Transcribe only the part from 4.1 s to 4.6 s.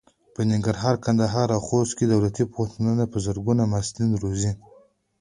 روزي.